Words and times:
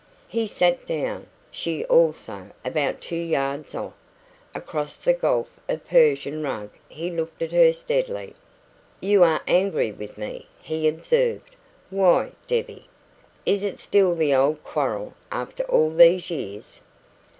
He 0.27 0.47
sat 0.47 0.87
down; 0.87 1.27
she 1.51 1.85
also 1.85 2.49
about 2.65 3.01
two 3.01 3.15
yards 3.15 3.75
off. 3.75 3.93
Across 4.55 4.97
the 4.97 5.13
gulf 5.13 5.47
of 5.69 5.85
Persian 5.87 6.41
rug 6.41 6.71
he 6.89 7.11
looked 7.11 7.43
at 7.43 7.51
her 7.51 7.71
steadily. 7.71 8.33
"You 8.99 9.21
are 9.23 9.41
angry 9.47 9.91
with 9.91 10.17
me," 10.17 10.47
he 10.63 10.87
observed. 10.87 11.55
"Why, 11.91 12.31
Debbie? 12.47 12.87
Is 13.45 13.61
it 13.61 13.77
still 13.77 14.15
the 14.15 14.33
old 14.33 14.63
quarrel 14.63 15.13
after 15.31 15.61
all 15.65 15.91
these 15.91 16.31
years?" 16.31 16.81